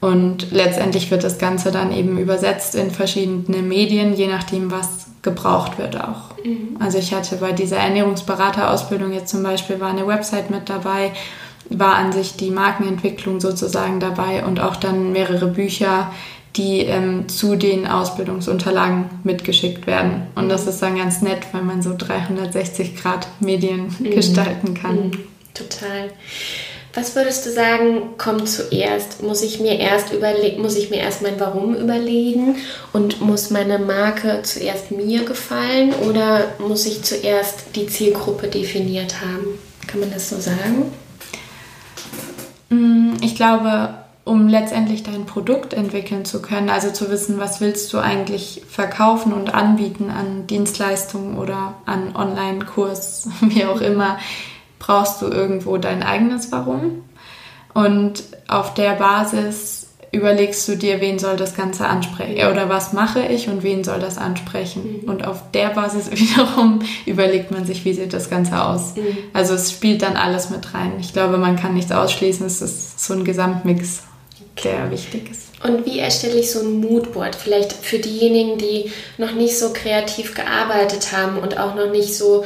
[0.00, 5.78] Und letztendlich wird das Ganze dann eben übersetzt in verschiedene Medien, je nachdem, was gebraucht
[5.78, 6.36] wird auch.
[6.42, 6.76] Mhm.
[6.78, 11.12] Also ich hatte bei dieser Ernährungsberaterausbildung jetzt zum Beispiel war eine Website mit dabei,
[11.70, 16.12] war an sich die Markenentwicklung sozusagen dabei und auch dann mehrere Bücher,
[16.56, 20.26] die ähm, zu den Ausbildungsunterlagen mitgeschickt werden.
[20.34, 24.10] Und das ist dann ganz nett, weil man so 360 Grad Medien mhm.
[24.10, 24.96] gestalten kann.
[24.96, 25.10] Mhm.
[25.54, 26.10] Total.
[26.92, 29.22] Was würdest du sagen, kommt zuerst?
[29.22, 32.56] Muss ich mir erst überlegen, muss ich mir erst mein Warum überlegen
[32.92, 39.46] und muss meine Marke zuerst mir gefallen oder muss ich zuerst die Zielgruppe definiert haben?
[39.86, 40.90] Kann man das so sagen?
[42.70, 47.92] Mm, ich glaube, um letztendlich dein Produkt entwickeln zu können, also zu wissen, was willst
[47.92, 54.18] du eigentlich verkaufen und anbieten an Dienstleistungen oder an Online-Kurs, wie auch immer,
[54.78, 57.02] brauchst du irgendwo dein eigenes Warum.
[57.74, 59.79] Und auf der Basis
[60.12, 64.00] überlegst du dir, wen soll das Ganze ansprechen oder was mache ich und wen soll
[64.00, 65.02] das ansprechen.
[65.02, 65.08] Mhm.
[65.08, 68.96] Und auf der Basis wiederum überlegt man sich, wie sieht das Ganze aus.
[68.96, 69.16] Mhm.
[69.32, 70.94] Also es spielt dann alles mit rein.
[71.00, 72.44] Ich glaube, man kann nichts ausschließen.
[72.46, 74.02] Es ist so ein Gesamtmix,
[74.64, 75.50] der wichtig ist.
[75.62, 77.36] Und wie erstelle ich so ein Moodboard?
[77.36, 82.44] Vielleicht für diejenigen, die noch nicht so kreativ gearbeitet haben und auch noch nicht so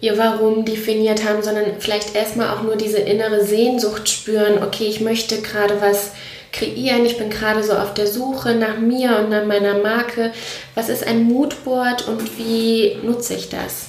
[0.00, 5.00] ihr Warum definiert haben, sondern vielleicht erstmal auch nur diese innere Sehnsucht spüren, okay, ich
[5.00, 6.12] möchte gerade was
[6.56, 10.32] kreieren, ich bin gerade so auf der Suche nach mir und nach meiner Marke.
[10.74, 13.88] Was ist ein Moodboard und wie nutze ich das?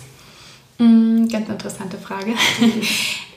[0.78, 2.34] Mm, ganz interessante Frage.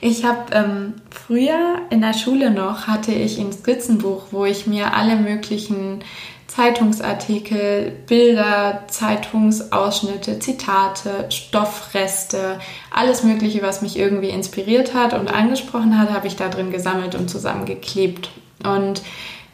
[0.03, 4.95] Ich habe ähm, früher in der Schule noch, hatte ich ein Skizzenbuch, wo ich mir
[4.95, 6.03] alle möglichen
[6.47, 16.09] Zeitungsartikel, Bilder, Zeitungsausschnitte, Zitate, Stoffreste, alles Mögliche, was mich irgendwie inspiriert hat und angesprochen hat,
[16.09, 18.31] habe ich da drin gesammelt und zusammengeklebt.
[18.63, 19.01] Und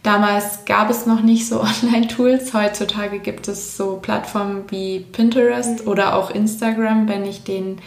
[0.08, 2.54] Damals gab es noch nicht so Online-Tools.
[2.54, 5.92] Heutzutage gibt es so Plattformen wie Pinterest mhm.
[5.92, 7.80] oder auch Instagram, wenn ich den,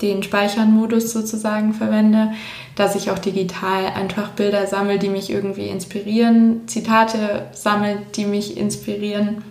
[0.00, 2.32] den Speichern-Modus sozusagen verwende,
[2.76, 8.56] dass ich auch digital einfach Bilder sammle, die mich irgendwie inspirieren, Zitate sammle, die mich
[8.56, 9.44] inspirieren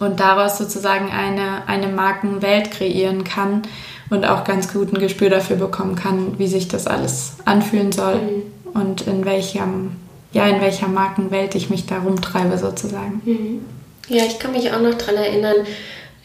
[0.00, 3.62] und daraus sozusagen eine, eine Markenwelt kreieren kann
[4.10, 8.16] und auch ganz gut ein Gespür dafür bekommen kann, wie sich das alles anfühlen soll
[8.16, 8.80] mhm.
[8.80, 10.03] und in welchem
[10.34, 13.22] ja, in welcher Markenwelt ich mich da rumtreibe sozusagen.
[13.24, 13.64] Mhm.
[14.08, 15.66] Ja, ich kann mich auch noch daran erinnern,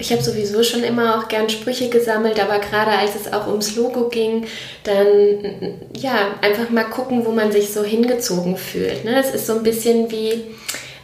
[0.02, 3.76] ich habe sowieso schon immer auch gern Sprüche gesammelt, aber gerade als es auch ums
[3.76, 4.46] Logo ging,
[4.86, 9.04] dann ja, einfach mal gucken, wo man sich so hingezogen fühlt.
[9.04, 9.14] Ne?
[9.14, 10.32] Das ist so ein bisschen wie,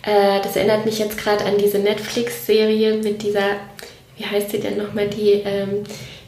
[0.01, 3.57] äh, das erinnert mich jetzt gerade an diese Netflix-Serie mit dieser,
[4.17, 5.83] wie heißt sie denn nochmal, die, ähm,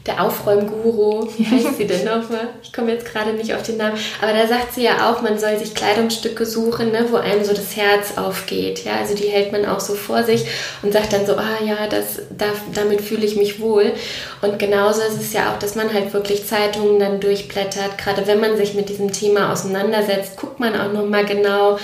[0.08, 2.48] der Aufräumguru, wie heißt sie denn nochmal?
[2.62, 3.96] Ich komme jetzt gerade nicht auf den Namen.
[4.20, 7.52] Aber da sagt sie ja auch, man soll sich Kleidungsstücke suchen, ne, wo einem so
[7.52, 8.84] das Herz aufgeht.
[8.84, 10.46] Ja, also die hält man auch so vor sich
[10.82, 13.92] und sagt dann so, ah ja, das, da, damit fühle ich mich wohl.
[14.42, 17.98] Und genauso ist es ja auch, dass man halt wirklich Zeitungen dann durchblättert.
[17.98, 21.78] Gerade wenn man sich mit diesem Thema auseinandersetzt, guckt man auch nochmal genau,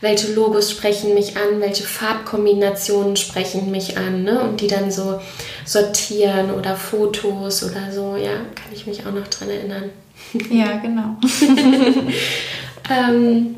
[0.00, 4.40] welche Logos sprechen mich an, welche Farbkombinationen sprechen mich an ne?
[4.40, 5.20] und die dann so
[5.64, 9.90] sortieren oder Fotos oder so, ja, kann ich mich auch noch dran erinnern.
[10.50, 11.16] Ja, genau.
[12.90, 13.56] ähm,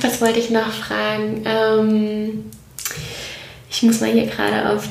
[0.00, 1.42] was wollte ich noch fragen?
[1.44, 2.44] Ähm,
[3.68, 4.88] ich muss mal hier gerade auf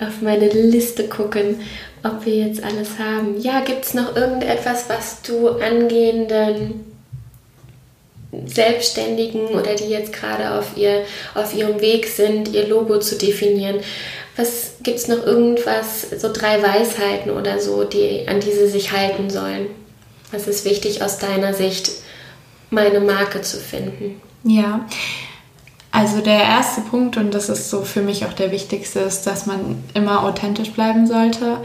[0.00, 1.60] auf meine Liste gucken,
[2.02, 3.40] ob wir jetzt alles haben.
[3.40, 6.91] Ja, gibt es noch irgendetwas, was du angehenden
[8.46, 13.80] Selbstständigen oder die jetzt gerade auf, ihr, auf ihrem Weg sind, ihr Logo zu definieren.
[14.36, 18.92] Was gibt es noch irgendwas, so drei Weisheiten oder so, die, an die sie sich
[18.92, 19.66] halten sollen?
[20.30, 21.90] Was ist wichtig aus deiner Sicht,
[22.70, 24.20] meine Marke zu finden?
[24.44, 24.86] Ja,
[25.90, 29.44] also der erste Punkt, und das ist so für mich auch der wichtigste, ist, dass
[29.44, 31.58] man immer authentisch bleiben sollte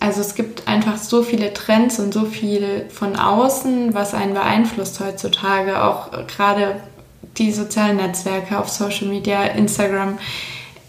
[0.00, 4.98] also es gibt einfach so viele Trends und so viel von außen, was einen beeinflusst
[4.98, 5.84] heutzutage.
[5.84, 6.76] Auch gerade
[7.36, 10.18] die sozialen Netzwerke auf Social Media, Instagram.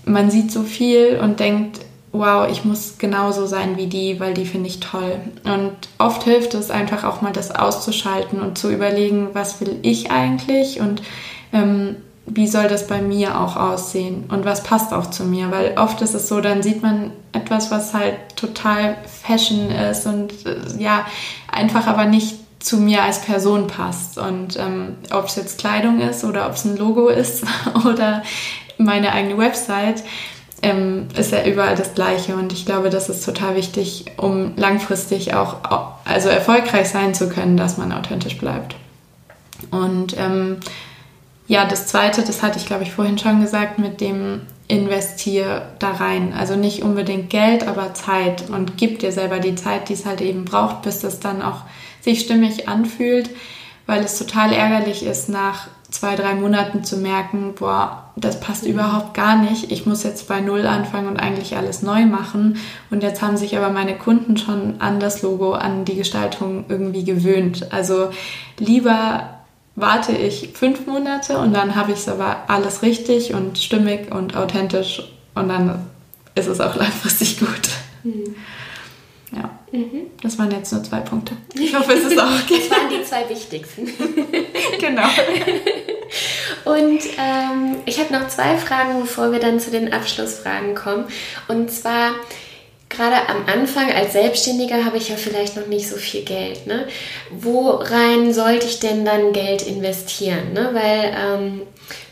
[0.06, 1.82] Man sieht so viel und denkt,
[2.14, 5.20] wow, ich muss genauso sein wie die, weil die finde ich toll.
[5.44, 10.10] Und oft hilft es einfach auch mal das auszuschalten und zu überlegen, was will ich
[10.10, 11.02] eigentlich und
[11.54, 15.78] ähm, wie soll das bei mir auch aussehen und was passt auch zu mir, weil
[15.78, 20.58] oft ist es so, dann sieht man etwas, was halt total Fashion ist und äh,
[20.78, 21.06] ja,
[21.52, 24.18] einfach aber nicht zu mir als Person passt.
[24.18, 27.44] Und ähm, ob es jetzt Kleidung ist oder ob es ein Logo ist
[27.86, 28.24] oder
[28.78, 30.04] meine eigene Website,
[30.62, 32.36] ähm, ist ja überall das Gleiche.
[32.36, 35.56] Und ich glaube, das ist total wichtig, um langfristig auch
[36.06, 38.76] also erfolgreich sein zu können, dass man authentisch bleibt.
[39.72, 40.58] Und ähm,
[41.52, 45.92] ja, das zweite, das hatte ich glaube ich vorhin schon gesagt, mit dem investier da
[45.92, 46.34] rein.
[46.34, 50.22] Also nicht unbedingt Geld, aber Zeit und gib dir selber die Zeit, die es halt
[50.22, 51.64] eben braucht, bis das dann auch
[52.00, 53.32] sich stimmig anfühlt,
[53.86, 59.14] weil es total ärgerlich ist, nach zwei, drei Monaten zu merken, boah, das passt überhaupt
[59.14, 59.74] gar nicht.
[59.74, 62.60] Ich muss jetzt bei Null anfangen und eigentlich alles neu machen.
[62.92, 67.04] Und jetzt haben sich aber meine Kunden schon an das Logo, an die Gestaltung irgendwie
[67.04, 67.74] gewöhnt.
[67.74, 68.12] Also
[68.58, 69.41] lieber
[69.76, 74.36] warte ich fünf Monate und dann habe ich es aber alles richtig und stimmig und
[74.36, 75.02] authentisch
[75.36, 75.88] und dann
[76.36, 77.70] ist es auch langfristig gut.
[78.04, 78.36] Mhm.
[79.34, 80.08] Ja, mhm.
[80.22, 81.38] das waren jetzt nur zwei Punkte.
[81.54, 82.62] Ich hoffe, es ist auch okay.
[82.70, 83.86] Das waren die zwei wichtigsten.
[84.80, 85.08] genau.
[86.66, 91.06] Und ähm, ich habe noch zwei Fragen, bevor wir dann zu den Abschlussfragen kommen.
[91.48, 92.12] Und zwar,
[92.92, 96.68] gerade am Anfang als Selbstständiger habe ich ja vielleicht noch nicht so viel Geld.
[96.68, 96.88] Ne?
[97.32, 100.54] Worein sollte ich denn dann Geld investieren?
[100.54, 100.70] Ne?
[100.74, 101.62] Weil ähm,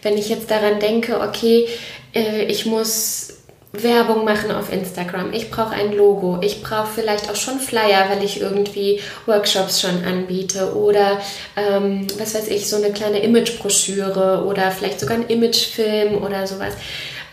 [0.01, 1.67] wenn ich jetzt daran denke, okay,
[2.15, 3.35] äh, ich muss
[3.71, 8.23] Werbung machen auf Instagram, ich brauche ein Logo, ich brauche vielleicht auch schon Flyer, weil
[8.23, 11.21] ich irgendwie Workshops schon anbiete oder
[11.55, 16.73] ähm, was weiß ich, so eine kleine Imagebroschüre oder vielleicht sogar ein Imagefilm oder sowas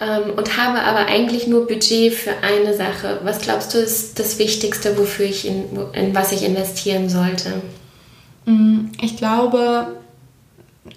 [0.00, 3.20] ähm, und habe aber eigentlich nur Budget für eine Sache.
[3.24, 7.62] Was glaubst du ist das Wichtigste, wofür ich in, in was ich investieren sollte?
[8.44, 9.96] Mm, ich glaube,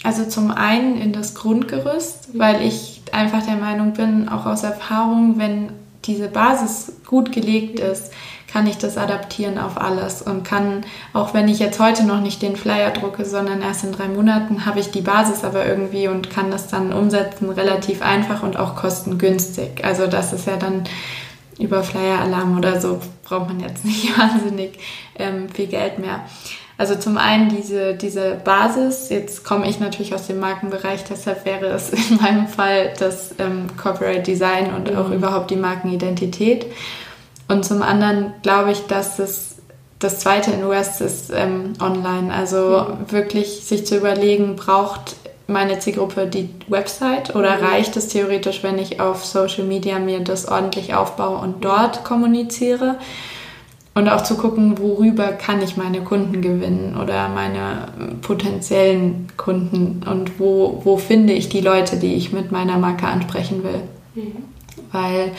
[0.03, 5.38] also zum einen in das Grundgerüst, weil ich einfach der Meinung bin, auch aus Erfahrung,
[5.38, 5.71] wenn
[6.09, 8.11] diese Basis gut gelegt ist,
[8.51, 12.41] kann ich das adaptieren auf alles und kann, auch wenn ich jetzt heute noch nicht
[12.41, 16.31] den Flyer drucke, sondern erst in drei Monaten, habe ich die Basis aber irgendwie und
[16.31, 19.85] kann das dann umsetzen relativ einfach und auch kostengünstig.
[19.85, 20.83] Also das ist ja dann
[21.59, 24.79] über Flyer-Alarm oder so braucht man jetzt nicht wahnsinnig
[25.19, 26.21] ähm, viel Geld mehr.
[26.79, 31.65] Also zum einen diese, diese Basis, jetzt komme ich natürlich aus dem Markenbereich, deshalb wäre
[31.65, 34.97] es in meinem Fall das ähm, Corporate Design und mhm.
[34.97, 36.67] auch überhaupt die Markenidentität.
[37.49, 39.57] Und zum anderen glaube ich, dass es
[39.99, 42.33] das zweite in West ist ähm, online.
[42.33, 43.11] Also mhm.
[43.11, 47.65] wirklich sich zu überlegen, braucht meine Zielgruppe die Website oder mhm.
[47.65, 52.95] reicht es theoretisch, wenn ich auf Social Media mir das ordentlich aufbaue und dort kommuniziere?
[53.99, 57.89] Und auch zu gucken, worüber kann ich meine Kunden gewinnen oder meine
[58.21, 63.62] potenziellen Kunden und wo, wo finde ich die Leute, die ich mit meiner Marke ansprechen
[63.62, 63.81] will.
[64.15, 64.38] Mhm.
[64.93, 65.33] Weil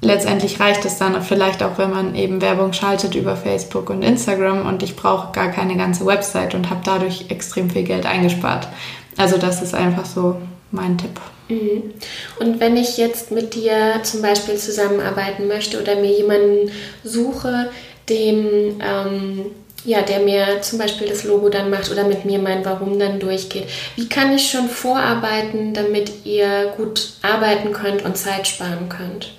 [0.00, 4.64] letztendlich reicht es dann vielleicht auch, wenn man eben Werbung schaltet über Facebook und Instagram
[4.64, 8.68] und ich brauche gar keine ganze Website und habe dadurch extrem viel Geld eingespart.
[9.16, 10.36] Also das ist einfach so
[10.70, 11.20] mein Tipp.
[11.48, 11.94] Mhm.
[12.38, 16.70] Und wenn ich jetzt mit dir zum Beispiel zusammenarbeiten möchte oder mir jemanden
[17.04, 17.70] suche,
[18.08, 19.46] dem, ähm,
[19.84, 23.18] ja, der mir zum Beispiel das Logo dann macht oder mit mir mein Warum dann
[23.18, 29.32] durchgeht, wie kann ich schon vorarbeiten, damit ihr gut arbeiten könnt und Zeit sparen könnt?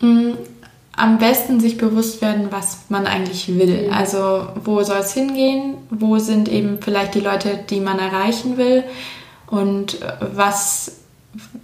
[0.00, 0.38] Mhm.
[0.92, 3.86] Am besten sich bewusst werden, was man eigentlich will.
[3.86, 3.92] Mhm.
[3.92, 5.74] Also wo soll es hingehen?
[5.90, 8.82] Wo sind eben vielleicht die Leute, die man erreichen will?
[9.50, 10.92] Und was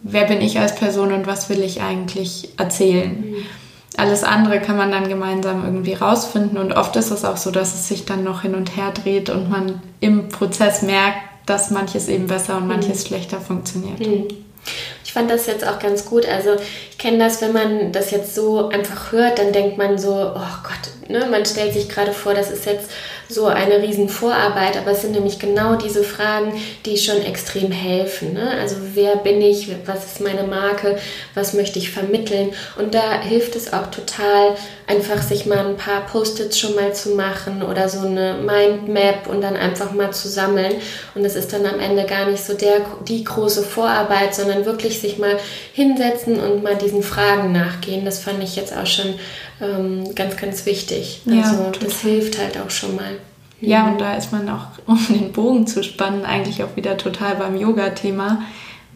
[0.03, 3.31] wer bin ich als Person und was will ich eigentlich erzählen.
[3.31, 3.37] Mhm.
[3.97, 7.75] Alles andere kann man dann gemeinsam irgendwie rausfinden und oft ist es auch so, dass
[7.75, 12.09] es sich dann noch hin und her dreht und man im Prozess merkt, dass manches
[12.09, 13.09] eben besser und manches mhm.
[13.09, 14.01] schlechter funktioniert.
[14.01, 14.29] Mhm.
[15.05, 16.27] Ich fand das jetzt auch ganz gut.
[16.27, 16.57] Also
[16.91, 20.57] ich kenne das, wenn man das jetzt so einfach hört, dann denkt man so, oh
[20.65, 21.27] Gott, ne?
[21.31, 22.91] man stellt sich gerade vor, das ist jetzt
[23.29, 26.53] so eine riesen Vorarbeit, aber es sind nämlich genau diese Fragen,
[26.85, 28.35] die schon extrem helfen.
[28.35, 28.51] Ne?
[28.61, 30.97] Also wer bin ich, was ist meine Marke,
[31.35, 34.57] was möchte ich vermitteln und da hilft es auch total,
[34.87, 39.41] einfach sich mal ein paar Post-its schon mal zu machen oder so eine Mindmap und
[39.41, 40.75] dann einfach mal zu sammeln
[41.15, 45.01] und es ist dann am Ende gar nicht so der, die große Vorarbeit, sondern wirklich
[45.01, 45.39] sich mal
[45.73, 48.05] hinsetzen und mal diesen Fragen nachgehen.
[48.05, 49.15] Das fand ich jetzt auch schon
[49.61, 51.23] ähm, ganz, ganz wichtig.
[51.27, 53.17] Also ja, das hilft halt auch schon mal.
[53.61, 57.37] Ja, und da ist man auch, um den Bogen zu spannen, eigentlich auch wieder total
[57.37, 58.43] beim Yoga-Thema,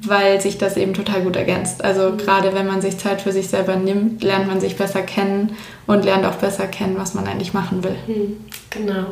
[0.01, 1.85] weil sich das eben total gut ergänzt.
[1.85, 2.19] Also mhm.
[2.19, 6.05] gerade wenn man sich Zeit für sich selber nimmt, lernt man sich besser kennen und
[6.05, 7.97] lernt auch besser kennen, was man eigentlich machen will.
[8.07, 9.07] Mhm, genau.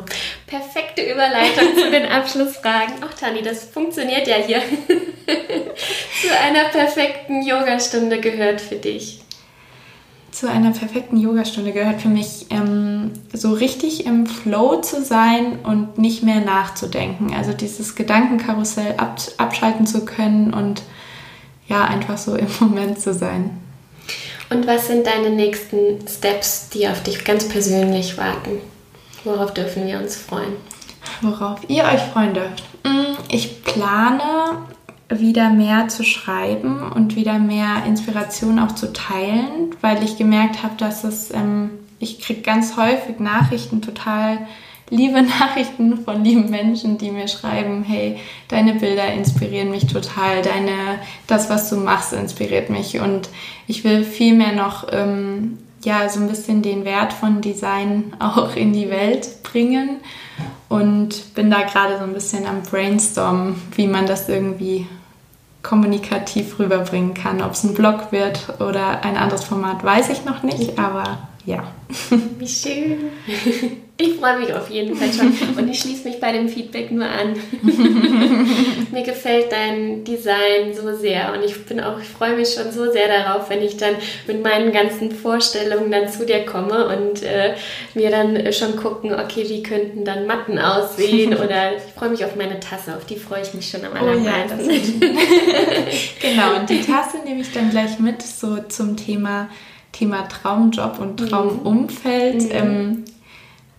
[0.45, 2.95] Perfekte Überleitung zu den Abschlussfragen.
[3.01, 4.61] Ach, Tani, das funktioniert ja hier.
[6.21, 9.19] zu einer perfekten Yogastunde gehört für dich
[10.31, 15.97] zu einer perfekten Yogastunde gehört für mich, ähm, so richtig im Flow zu sein und
[15.97, 17.33] nicht mehr nachzudenken.
[17.33, 20.83] Also dieses Gedankenkarussell ab, abschalten zu können und
[21.67, 23.51] ja, einfach so im Moment zu sein.
[24.49, 28.59] Und was sind deine nächsten Steps, die auf dich ganz persönlich warten?
[29.23, 30.53] Worauf dürfen wir uns freuen?
[31.21, 32.63] Worauf ihr euch freuen dürft.
[32.83, 34.21] Mm, ich plane
[35.09, 40.75] wieder mehr zu schreiben und wieder mehr Inspiration auch zu teilen, weil ich gemerkt habe,
[40.77, 44.39] dass es, ähm, ich kriege ganz häufig Nachrichten, total
[44.89, 48.17] liebe Nachrichten von lieben Menschen, die mir schreiben, hey,
[48.49, 52.99] deine Bilder inspirieren mich total, deine, das, was du machst, inspiriert mich.
[52.99, 53.29] Und
[53.67, 58.55] ich will viel mehr noch, ähm, ja, so ein bisschen den Wert von Design auch
[58.55, 60.01] in die Welt bringen
[60.69, 64.87] und bin da gerade so ein bisschen am Brainstorm, wie man das irgendwie
[65.63, 67.41] kommunikativ rüberbringen kann.
[67.41, 71.63] Ob es ein Blog wird oder ein anderes Format, weiß ich noch nicht, aber ja.
[72.37, 73.09] Wie schön.
[73.95, 77.05] Ich freue mich auf jeden Fall schon und ich schließe mich bei dem Feedback nur
[77.05, 77.35] an.
[78.91, 82.91] Mir gefällt dein Design so sehr und ich bin auch, ich freue mich schon so
[82.91, 83.95] sehr darauf, wenn ich dann
[84.27, 87.55] mit meinen ganzen Vorstellungen dann zu dir komme und äh,
[87.93, 92.35] wir dann schon gucken, okay, wie könnten dann Matten aussehen oder ich freue mich auf
[92.35, 94.59] meine Tasse, auf die freue ich mich schon am allermeisten.
[94.59, 95.11] Oh ja,
[96.21, 99.47] genau, und die Tasse nehme ich dann gleich mit, so zum Thema
[99.97, 101.27] Thema Traumjob und mhm.
[101.27, 102.43] Traumumfeld.
[102.43, 102.51] Mhm.
[102.51, 103.05] Ähm,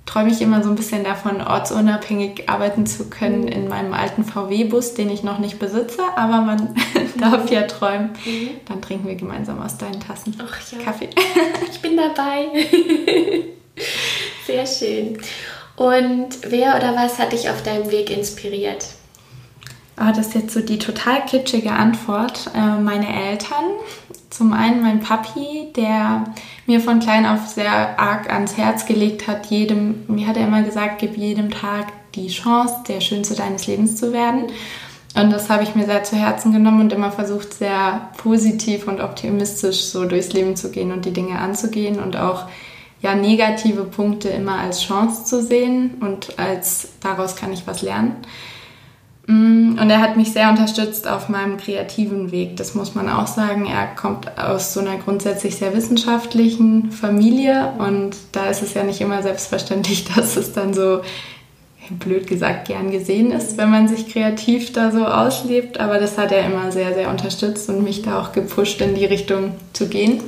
[0.04, 3.48] träume ich immer so ein bisschen davon, ortsunabhängig arbeiten zu können mhm.
[3.48, 6.74] in meinem alten VW-Bus, den ich noch nicht besitze, aber man
[7.20, 8.10] darf ja träumen.
[8.24, 8.50] Mhm.
[8.66, 10.82] Dann trinken wir gemeinsam aus deinen Tassen ja.
[10.82, 11.10] Kaffee.
[11.70, 12.46] ich bin dabei.
[14.46, 15.18] Sehr schön.
[15.76, 18.86] Und wer oder was hat dich auf deinem Weg inspiriert?
[20.00, 22.50] Oh, das ist jetzt so die total kitschige Antwort.
[22.54, 23.64] Äh, meine Eltern.
[24.30, 26.24] Zum einen mein Papi, der
[26.66, 30.62] mir von klein auf sehr arg ans Herz gelegt hat, jedem, mir hat er immer
[30.62, 34.44] gesagt, gib jedem Tag die Chance, der Schönste deines Lebens zu werden.
[35.14, 39.00] Und das habe ich mir sehr zu Herzen genommen und immer versucht, sehr positiv und
[39.00, 42.44] optimistisch so durchs Leben zu gehen und die Dinge anzugehen und auch
[43.00, 48.16] ja, negative Punkte immer als Chance zu sehen und als daraus kann ich was lernen.
[49.28, 52.56] Mm, und er hat mich sehr unterstützt auf meinem kreativen Weg.
[52.56, 53.66] Das muss man auch sagen.
[53.66, 59.02] Er kommt aus so einer grundsätzlich sehr wissenschaftlichen Familie und da ist es ja nicht
[59.02, 61.02] immer selbstverständlich, dass es dann so
[61.90, 65.78] blöd gesagt gern gesehen ist, wenn man sich kreativ da so auslebt.
[65.78, 69.04] Aber das hat er immer sehr, sehr unterstützt und mich da auch gepusht, in die
[69.04, 70.22] Richtung zu gehen.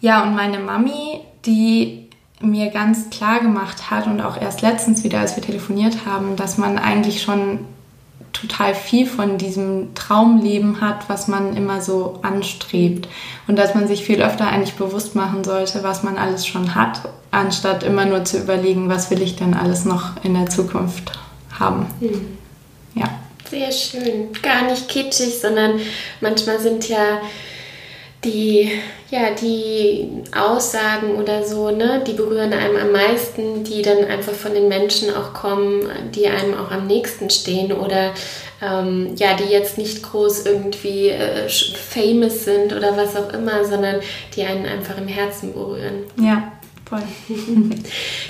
[0.00, 1.99] Ja, und meine Mami, die
[2.40, 6.58] mir ganz klar gemacht hat und auch erst letztens wieder, als wir telefoniert haben, dass
[6.58, 7.60] man eigentlich schon
[8.32, 13.08] total viel von diesem Traumleben hat, was man immer so anstrebt.
[13.46, 17.02] Und dass man sich viel öfter eigentlich bewusst machen sollte, was man alles schon hat,
[17.30, 21.12] anstatt immer nur zu überlegen, was will ich denn alles noch in der Zukunft
[21.58, 21.86] haben.
[22.00, 22.38] Mhm.
[22.94, 23.08] Ja.
[23.50, 24.28] Sehr schön.
[24.42, 25.80] Gar nicht kitschig, sondern
[26.20, 27.18] manchmal sind ja
[28.24, 28.70] die,
[29.10, 34.52] ja, die Aussagen oder so, ne, die berühren einem am meisten, die dann einfach von
[34.52, 38.12] den Menschen auch kommen, die einem auch am nächsten stehen oder
[38.62, 44.00] ähm, ja, die jetzt nicht groß irgendwie äh, famous sind oder was auch immer, sondern
[44.36, 46.04] die einen einfach im Herzen berühren.
[46.20, 46.52] Ja,
[46.90, 47.02] Voll.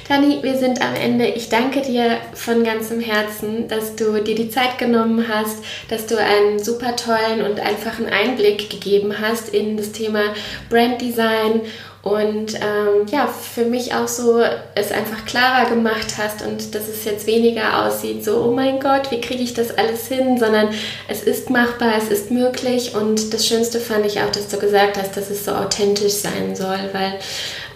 [0.07, 1.29] Tani, wir sind am Ende.
[1.29, 6.19] Ich danke dir von ganzem Herzen, dass du dir die Zeit genommen hast, dass du
[6.19, 10.35] einen super tollen und einfachen Einblick gegeben hast in das Thema
[10.69, 11.63] Brand Design
[12.03, 14.43] und ähm, ja, für mich auch so
[14.75, 19.11] es einfach klarer gemacht hast und dass es jetzt weniger aussieht, so, oh mein Gott,
[19.11, 20.71] wie kriege ich das alles hin, sondern
[21.09, 24.97] es ist machbar, es ist möglich und das Schönste fand ich auch, dass du gesagt
[24.97, 27.19] hast, dass es so authentisch sein soll, weil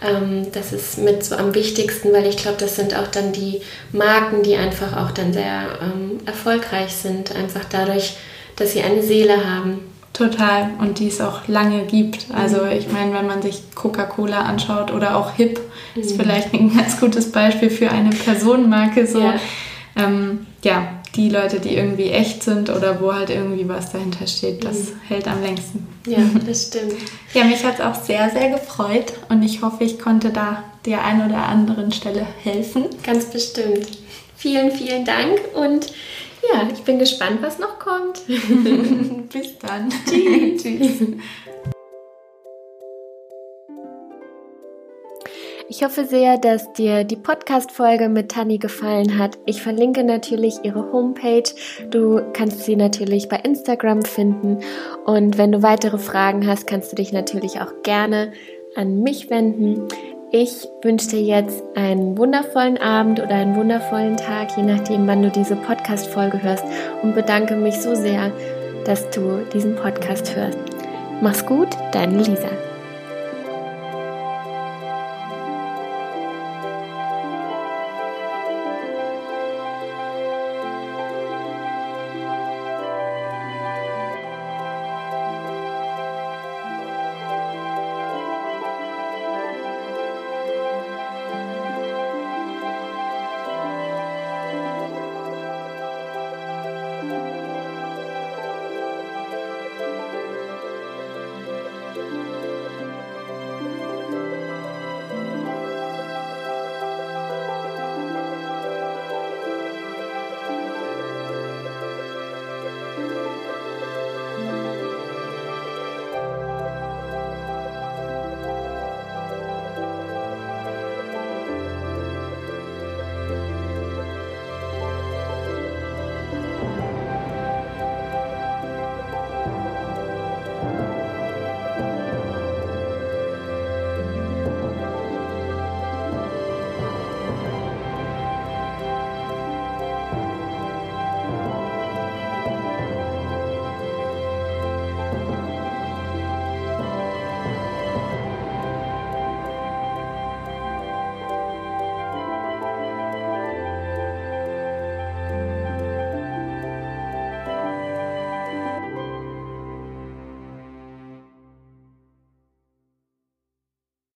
[0.05, 3.61] ähm, das ist mit so am wichtigsten, weil ich glaube, das sind auch dann die
[3.93, 8.17] Marken, die einfach auch dann sehr ähm, erfolgreich sind, einfach dadurch,
[8.57, 9.81] dass sie eine Seele haben.
[10.13, 12.27] Total und die es auch lange gibt.
[12.33, 12.71] Also mhm.
[12.71, 15.59] ich meine, wenn man sich Coca-Cola anschaut oder auch Hip,
[15.95, 16.03] mhm.
[16.03, 19.07] ist vielleicht ein ganz gutes Beispiel für eine Personenmarke.
[19.07, 19.35] So, ja.
[19.97, 24.65] Ähm, ja, die Leute, die irgendwie echt sind oder wo halt irgendwie was dahinter steht,
[24.65, 25.01] das mhm.
[25.09, 25.87] hält am längsten.
[26.07, 26.95] Ja, das stimmt.
[27.33, 31.05] ja, mich hat es auch sehr, sehr gefreut und ich hoffe, ich konnte da der
[31.05, 32.87] einen oder anderen Stelle helfen.
[33.03, 33.87] Ganz bestimmt.
[34.37, 35.87] Vielen, vielen Dank und
[36.53, 38.21] ja, ich bin gespannt, was noch kommt.
[39.33, 39.89] Bis dann.
[40.07, 40.63] Tschüss.
[40.63, 41.09] Tschüss.
[45.77, 49.37] Ich hoffe sehr, dass dir die Podcast-Folge mit Tani gefallen hat.
[49.45, 51.43] Ich verlinke natürlich ihre Homepage.
[51.91, 54.61] Du kannst sie natürlich bei Instagram finden.
[55.05, 58.33] Und wenn du weitere Fragen hast, kannst du dich natürlich auch gerne
[58.77, 59.89] an mich wenden.
[60.31, 65.31] Ich wünsche dir jetzt einen wundervollen Abend oder einen wundervollen Tag, je nachdem, wann du
[65.33, 66.65] diese Podcast-Folge hörst
[67.03, 68.31] und bedanke mich so sehr,
[68.85, 70.59] dass du diesen Podcast hörst.
[71.21, 72.74] Mach's gut, deine Lisa.